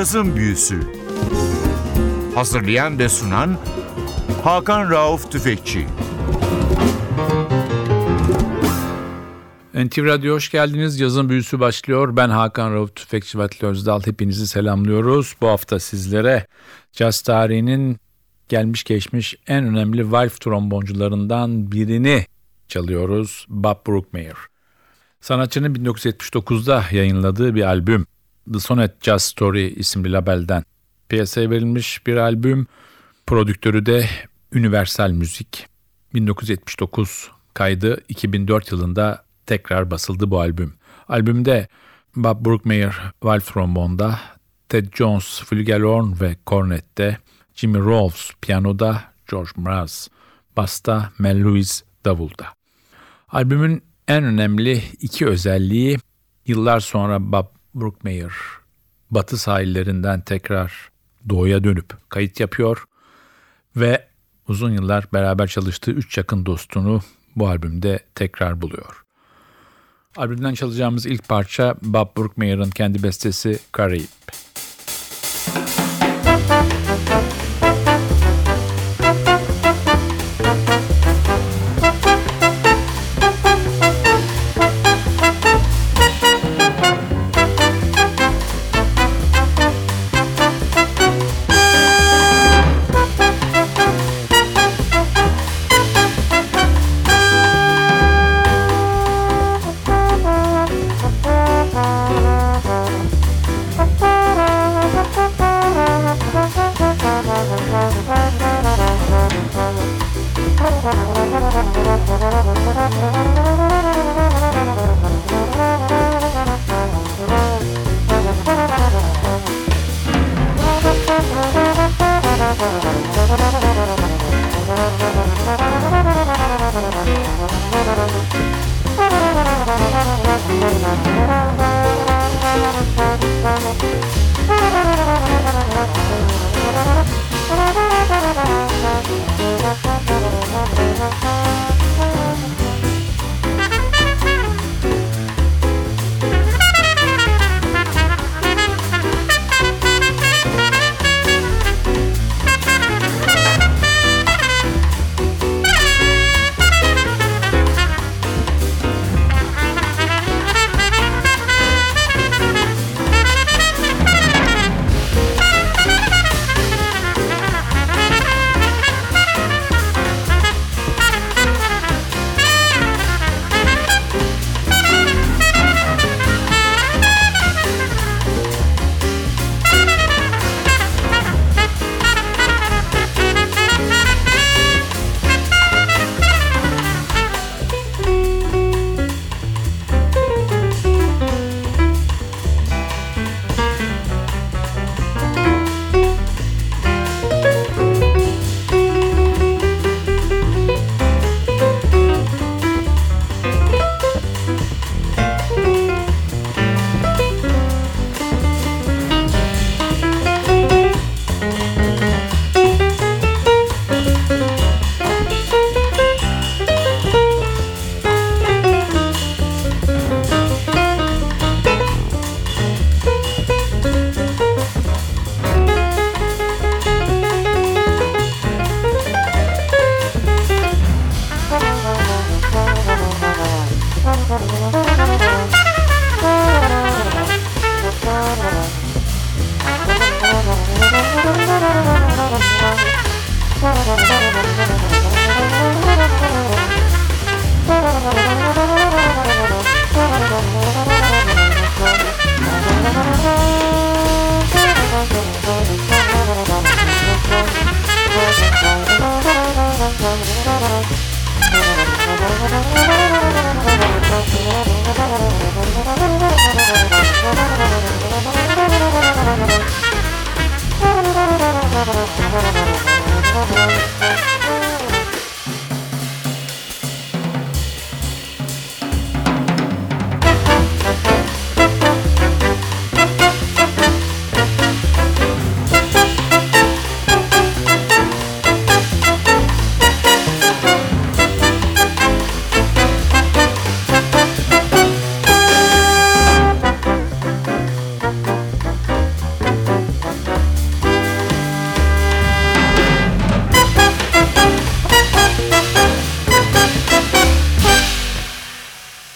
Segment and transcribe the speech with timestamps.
[0.00, 0.80] Cazın Büyüsü
[2.34, 3.58] Hazırlayan ve sunan
[4.44, 5.86] Hakan Rauf Tüfekçi
[9.74, 11.00] NTV Radyo hoş geldiniz.
[11.00, 12.16] Yazın büyüsü başlıyor.
[12.16, 14.02] Ben Hakan Rauf Tüfekçi Vatli Özdal.
[14.04, 15.36] Hepinizi selamlıyoruz.
[15.40, 16.46] Bu hafta sizlere
[16.92, 17.98] caz tarihinin
[18.48, 22.26] gelmiş geçmiş en önemli valve tromboncularından birini
[22.68, 23.46] çalıyoruz.
[23.48, 24.36] Bob Brookmeyer.
[25.20, 28.06] Sanatçının 1979'da yayınladığı bir albüm
[28.52, 30.64] The Sonnet Jazz Story isimli labelden
[31.08, 32.66] piyasaya verilmiş bir albüm.
[33.26, 34.06] Prodüktörü de
[34.54, 35.66] Universal Müzik.
[36.14, 40.74] 1979 kaydı 2004 yılında tekrar basıldı bu albüm.
[41.08, 41.68] Albümde
[42.16, 44.20] Bob Brookmeyer valve trombonda,
[44.68, 47.18] Ted Jones flügelhorn ve kornette,
[47.54, 50.08] Jimmy Rolfes piyanoda, George Mraz
[50.56, 52.46] basta, Mel Lewis davulda.
[53.28, 55.98] Albümün en önemli iki özelliği
[56.46, 58.32] yıllar sonra Bob Brookmeyer
[59.10, 60.90] batı sahillerinden tekrar
[61.28, 62.84] doğuya dönüp kayıt yapıyor
[63.76, 64.08] ve
[64.48, 67.00] uzun yıllar beraber çalıştığı üç yakın dostunu
[67.36, 69.04] bu albümde tekrar buluyor.
[70.16, 74.10] Albümden çalacağımız ilk parça Bob Brookmeyer'ın kendi bestesi Karayip.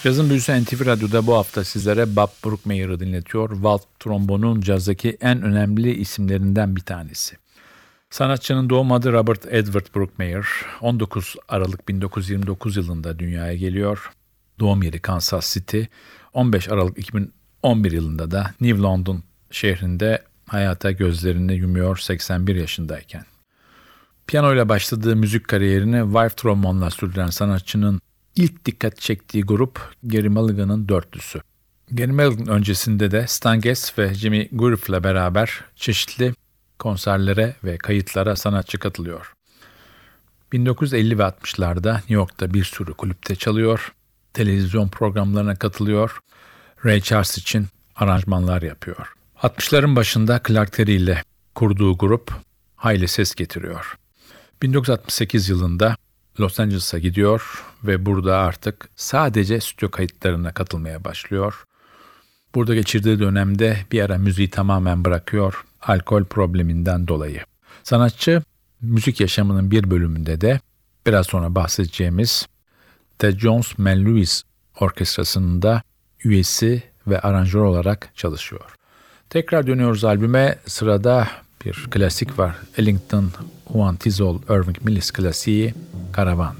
[0.05, 3.49] Cazın büyüsü NTV Radyo'da bu hafta sizlere Bob Brookmeyer'ı dinletiyor.
[3.53, 7.35] Walt trombonun cazdaki en önemli isimlerinden bir tanesi.
[8.09, 10.45] Sanatçının doğum adı Robert Edward Brookmeyer.
[10.81, 14.11] 19 Aralık 1929 yılında dünyaya geliyor.
[14.59, 15.81] Doğum yeri Kansas City.
[16.33, 23.25] 15 Aralık 2011 yılında da New London şehrinde hayata gözlerini yumuyor 81 yaşındayken.
[24.27, 28.01] Piyano ile başladığı müzik kariyerini wife trombonla sürdüren sanatçının
[28.35, 31.41] ilk dikkat çektiği grup Gary Mulligan'ın dörtlüsü.
[31.91, 36.33] Gary Mulligan öncesinde de Stan Getz ve Jimmy Griff ile beraber çeşitli
[36.79, 39.33] konserlere ve kayıtlara sanatçı katılıyor.
[40.51, 43.93] 1950 ve 60'larda New York'ta bir sürü kulüpte çalıyor,
[44.33, 46.19] televizyon programlarına katılıyor,
[46.85, 49.15] Ray Charles için aranjmanlar yapıyor.
[49.41, 51.23] 60'ların başında Clark Terry ile
[51.55, 52.33] kurduğu grup
[52.75, 53.97] hayli ses getiriyor.
[54.61, 55.95] 1968 yılında
[56.39, 61.63] Los Angeles'a gidiyor ve burada artık sadece stüdyo kayıtlarına katılmaya başlıyor.
[62.55, 67.41] Burada geçirdiği dönemde bir ara müziği tamamen bırakıyor alkol probleminden dolayı.
[67.83, 68.43] Sanatçı
[68.81, 70.59] müzik yaşamının bir bölümünde de
[71.07, 72.47] biraz sonra bahsedeceğimiz
[73.19, 74.43] The Jones Man Lewis
[74.79, 75.81] Orkestrası'nın da
[76.23, 78.75] üyesi ve aranjör olarak çalışıyor.
[79.29, 80.59] Tekrar dönüyoruz albüme.
[80.65, 81.27] Sırada
[81.65, 82.55] bir klasik var.
[82.77, 83.31] Ellington,
[83.73, 85.73] Juan Tizol, Irving Millis klasiği
[86.11, 86.55] Karavan.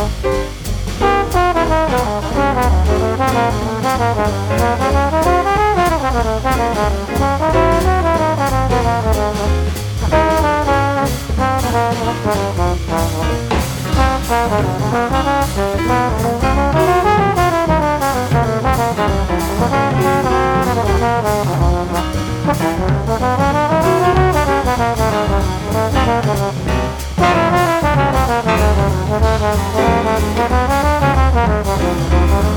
[0.00, 0.37] Oh.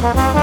[0.04, 0.36] Thank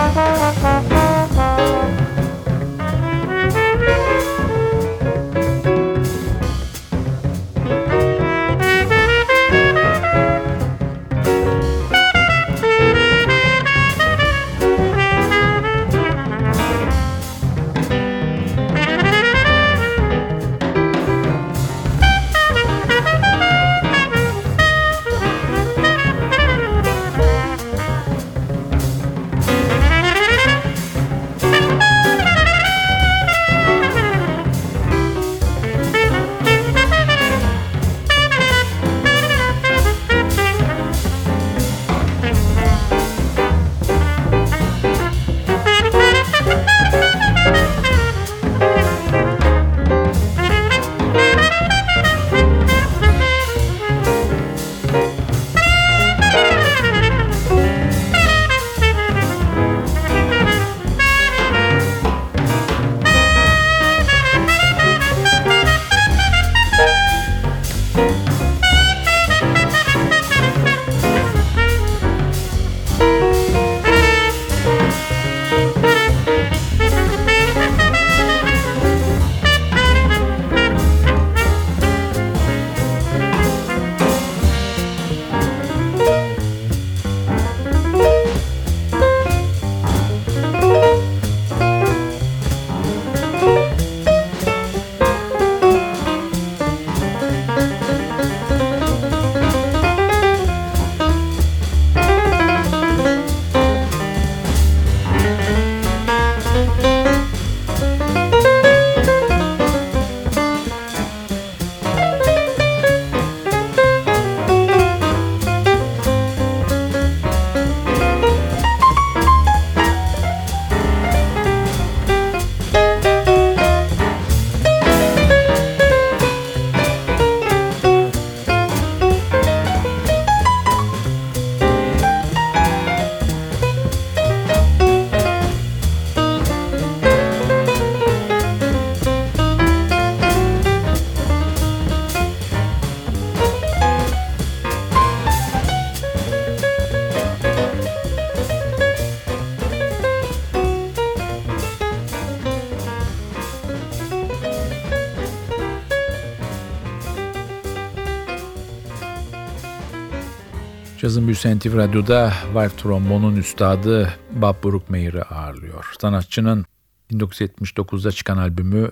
[161.19, 165.95] Cazın Büyüsü NTV Radyo'da Vibe Trombon'un üstadı Bob Brookmeyer'ı ağırlıyor.
[166.01, 166.65] Sanatçının
[167.13, 168.91] 1979'da çıkan albümü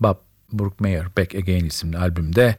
[0.00, 0.16] Bob
[0.52, 2.56] Brookmeyer Back Again isimli albümde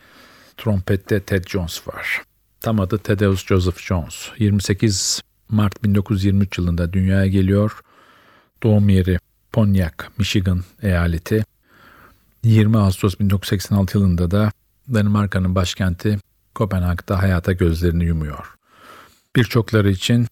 [0.58, 2.22] trompette Ted Jones var.
[2.62, 4.30] Tam adı Thaddeus Joseph Jones.
[4.40, 7.80] 28 Mart 1923 yılında dünyaya geliyor.
[8.64, 9.20] Doğum yeri
[9.52, 11.46] Pontiac, Michigan eyaleti.
[12.44, 14.52] 20 Ağustos 1986 yılında da
[14.94, 16.20] Danimarka'nın başkenti
[16.56, 18.53] Kopenhag'da hayata gözlerini yumuyor.
[19.36, 20.28] Birçokları için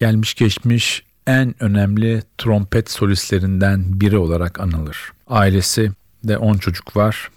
[0.00, 5.12] gelmiş geçmiş en önemli trompet solistlerinden biri olarak anılır.
[5.26, 5.92] Ailesi
[6.24, 7.30] de 10 çocuk var.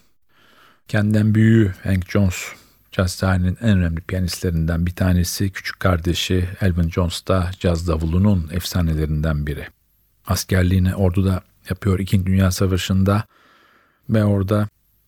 [0.88, 2.46] Kendinden büyüğü Hank Jones,
[2.92, 5.50] caz tarihinin en önemli piyanistlerinden bir tanesi.
[5.50, 9.68] Küçük kardeşi Elvin Jones da caz davulunun efsanelerinden biri.
[10.28, 13.24] Askerliğini orduda yapıyor İkinci Dünya Savaşı'nda
[14.10, 14.68] ve orada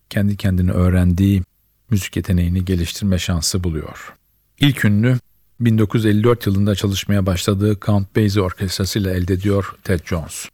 [0.09, 1.43] kendi kendine öğrendiği
[1.89, 4.13] müzik yeteneğini geliştirme şansı buluyor.
[4.59, 5.17] İlk ünlü
[5.59, 10.45] 1954 yılında çalışmaya başladığı Count Basie Orkestrası ile elde ediyor Ted Jones.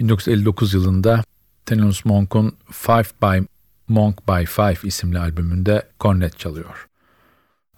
[0.00, 1.24] 1959 yılında
[1.66, 3.46] Thelonious Monk'un Five by
[3.88, 6.88] Monk by Five isimli albümünde kornet çalıyor.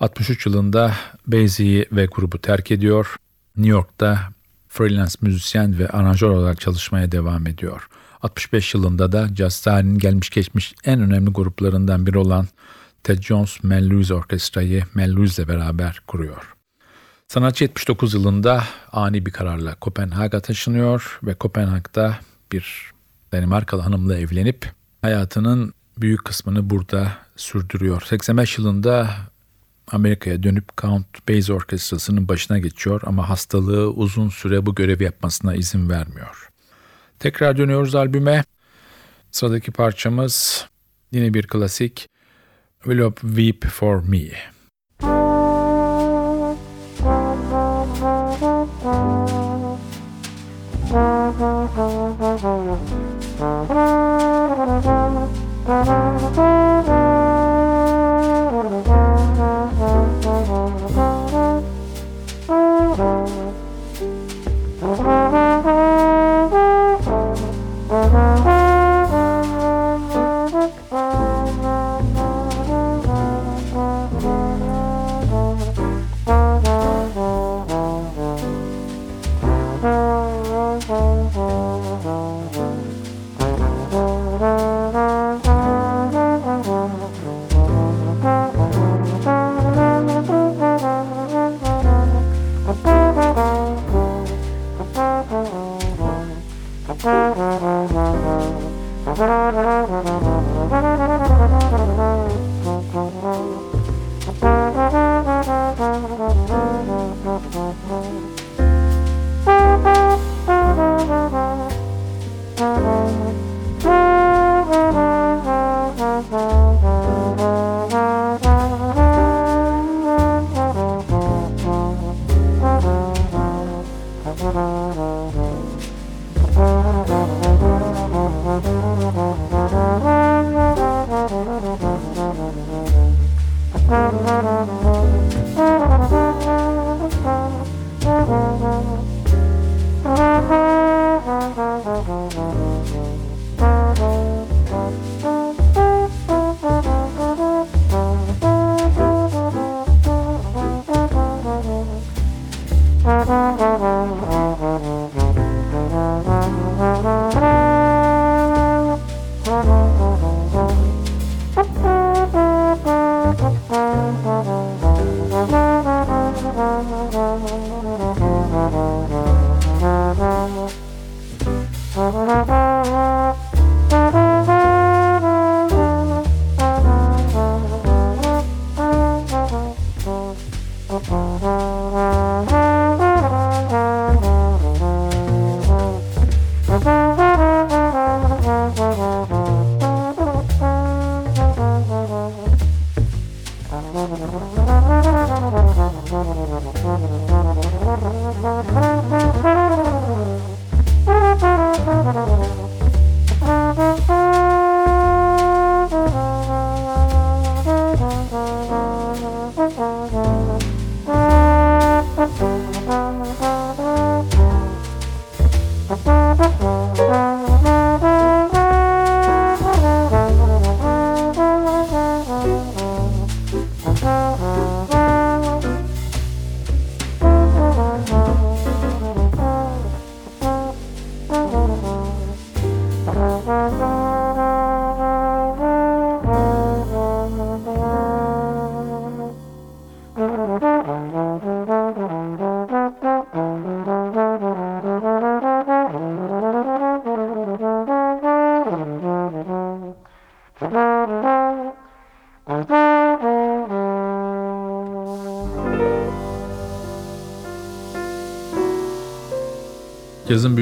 [0.01, 0.95] 63 yılında
[1.27, 3.17] Basie'yi ve grubu terk ediyor.
[3.57, 4.19] New York'ta
[4.69, 7.89] freelance müzisyen ve aranjör olarak çalışmaya devam ediyor.
[8.23, 12.49] 65 yılında da jazz tarihinin gelmiş geçmiş en önemli gruplarından biri olan
[13.05, 16.55] Ted Jones Mel Lewis Orkestra'yı Mel Lewis ile beraber kuruyor.
[17.29, 22.19] Sanatçı 79 yılında ani bir kararla Kopenhag'a taşınıyor ve Kopenhag'da
[22.53, 22.93] bir
[23.33, 28.03] Danimarkalı hanımla evlenip hayatının büyük kısmını burada sürdürüyor.
[28.09, 29.11] 85 yılında
[29.93, 35.91] Amerika'ya dönüp Count Basie Orkestrası'nın başına geçiyor ama hastalığı uzun süre bu görevi yapmasına izin
[35.91, 36.49] vermiyor.
[37.19, 38.45] Tekrar dönüyoruz albüme.
[39.31, 40.67] Sıradaki parçamız
[41.13, 42.09] yine bir klasik
[42.87, 44.33] Will you Weep for me.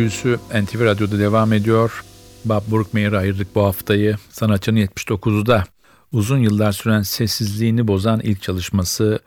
[0.08, 2.04] Büyüsü NTV Radyo'da devam ediyor.
[2.44, 4.16] Bob Brookmeyer'ı ayırdık bu haftayı.
[4.30, 5.64] Sanatçının 79'da
[6.12, 9.18] uzun yıllar süren sessizliğini bozan ilk çalışması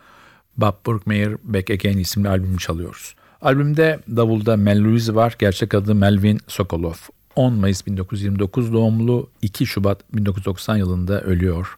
[0.58, 3.16] Bob Brookmeyer Back Again isimli albümü çalıyoruz.
[3.42, 6.96] Albümde davulda Mel Louise var, gerçek adı Melvin Sokolov.
[7.36, 11.78] 10 Mayıs 1929 doğumlu 2 Şubat 1990 yılında ölüyor.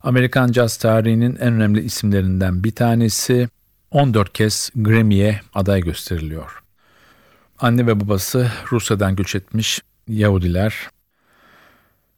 [0.00, 3.48] Amerikan caz tarihinin en önemli isimlerinden bir tanesi
[3.90, 6.61] 14 kez Grammy'ye aday gösteriliyor.
[7.62, 10.74] Anne ve babası Rusya'dan göç etmiş Yahudiler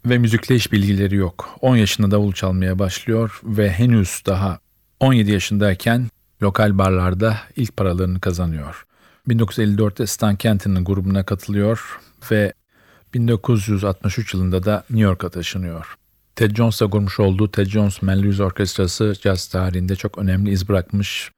[0.07, 1.59] ve müzikle hiç bilgileri yok.
[1.61, 4.59] 10 yaşında davul çalmaya başlıyor ve henüz daha
[5.01, 6.09] 17 yaşındayken
[6.43, 8.87] lokal barlarda ilk paralarını kazanıyor.
[9.29, 12.53] 1954'te Stan Kenton'ın grubuna katılıyor ve
[13.15, 15.97] 1963 yılında da New York'a taşınıyor.
[16.37, 21.31] Ted Jones'la kurmuş olduğu Ted Jones Menluse Orkestrası caz tarihinde çok önemli iz bırakmış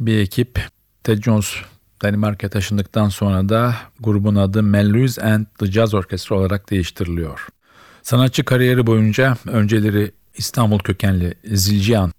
[0.00, 0.60] bir ekip.
[1.04, 1.54] Ted Jones
[2.02, 7.46] Danimarka'ya taşındıktan sonra da grubun adı Menluse and the Jazz Orchestra olarak değiştiriliyor.
[8.02, 12.12] Sanatçı kariyeri boyunca önceleri İstanbul kökenli Zilcihan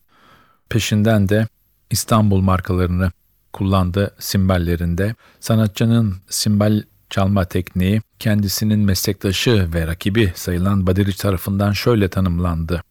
[0.69, 1.47] peşinden de
[1.89, 3.11] İstanbul markalarını
[3.53, 5.15] kullandı simballerinde.
[5.39, 12.83] Sanatçının simbal çalma tekniği kendisinin meslektaşı ve rakibi sayılan Badiric tarafından şöyle tanımlandı.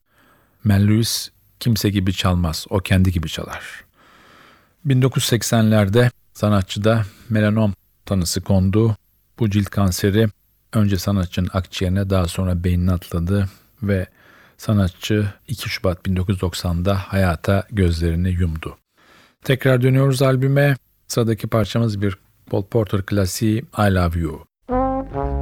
[0.65, 1.29] Menlus
[1.61, 3.85] kimse gibi çalmaz, o kendi gibi çalar.
[4.87, 6.11] 1980'lerde
[6.43, 7.73] sanatçıda melanom
[8.07, 8.97] tanısı kondu.
[9.39, 10.27] Bu cilt kanseri
[10.73, 13.49] önce sanatçının akciğerine daha sonra beynine atladı
[13.83, 14.07] ve
[14.57, 18.77] sanatçı 2 Şubat 1990'da hayata gözlerini yumdu.
[19.45, 20.77] Tekrar dönüyoruz albüme.
[21.09, 22.19] Sıradaki parçamız bir
[22.51, 25.42] Paul Porter klasiği I Love You.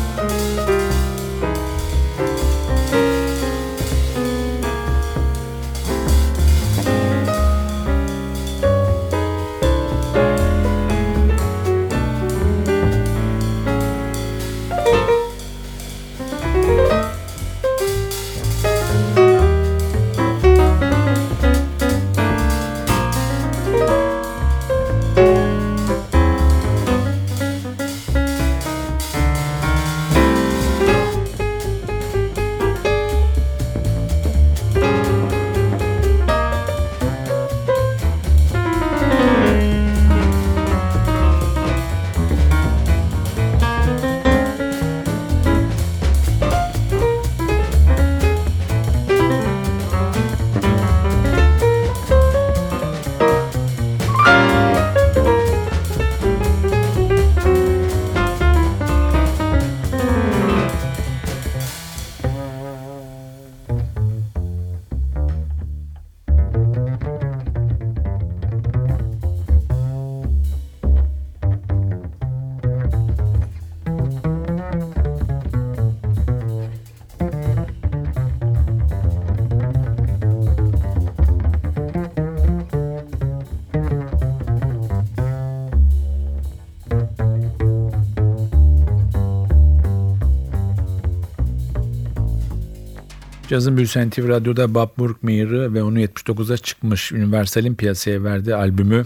[93.51, 99.05] Cazın Büyüsü NTV Radyo'da Bob Brookmeyer'ı ve onu 79'a çıkmış Universal'in piyasaya verdiği albümü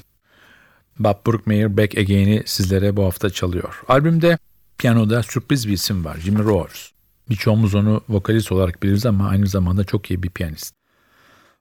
[0.99, 3.83] Bob Brookmeyer Back Again'i sizlere bu hafta çalıyor.
[3.87, 4.37] Albümde
[4.77, 6.79] piyanoda sürpriz bir isim var Jimmy Rose.
[7.29, 10.75] Birçoğumuz onu vokalist olarak biliriz ama aynı zamanda çok iyi bir piyanist.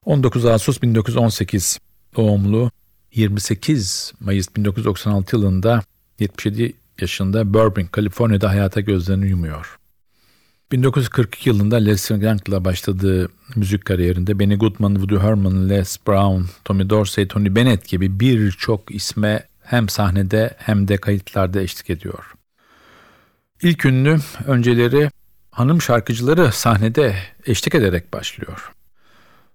[0.05, 1.79] 19 Ağustos 1918
[2.17, 2.71] doğumlu
[3.15, 5.83] 28 Mayıs 1996 yılında
[6.19, 9.79] 77 yaşında Burbank, Kaliforniya'da hayata gözlerini yumuyor.
[10.73, 17.29] 1942 yılında Lester Young'la başladığı müzik kariyerinde Benny Goodman, Woody Herman, Les Brown, Tommy Dorsey,
[17.29, 22.35] Tony Bennett gibi birçok isme hem sahnede hem de kayıtlarda eşlik ediyor.
[23.63, 25.11] İlk ünlü önceleri
[25.51, 28.73] hanım şarkıcıları sahnede eşlik ederek başlıyor.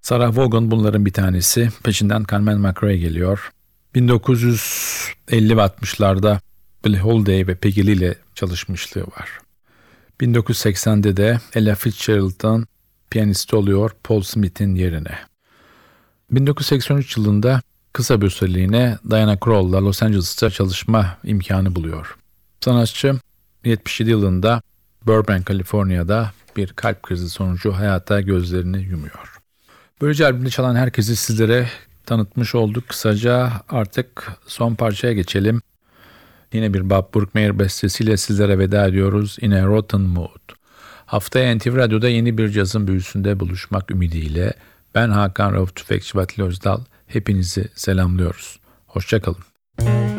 [0.01, 1.69] Sarah Vaughan bunların bir tanesi.
[1.83, 3.51] Peşinden Carmen McRae geliyor.
[3.95, 6.39] 1950 ve 60'larda
[6.85, 9.48] Billie Holiday ve Peggy Lee ile çalışmışlığı var.
[10.21, 12.65] 1980'de de Ella Fitzgerald'dan
[13.09, 15.17] piyanist oluyor Paul Smith'in yerine.
[16.31, 17.61] 1983 yılında
[17.93, 22.17] kısa bir süreliğine Diana Krall'la Los Angeles'ta çalışma imkanı buluyor.
[22.61, 23.19] Sanatçı
[23.65, 24.61] 77 yılında
[25.05, 29.39] Burbank, Kaliforniya'da bir kalp krizi sonucu hayata gözlerini yumuyor.
[30.01, 31.69] Böylece albümde çalan herkesi sizlere
[32.05, 32.87] tanıtmış olduk.
[32.87, 35.61] Kısaca artık son parçaya geçelim.
[36.53, 39.37] Yine bir Bob Brookmeyer bestesiyle sizlere veda ediyoruz.
[39.41, 40.49] In a Rotten Mood.
[41.05, 44.53] Haftaya NTV Radyo'da yeni bir cazın büyüsünde buluşmak ümidiyle
[44.95, 46.79] ben Hakan Rauf Tüfekçi Batlı Özdal.
[47.07, 48.59] Hepinizi selamlıyoruz.
[48.87, 50.18] Hoşçakalın.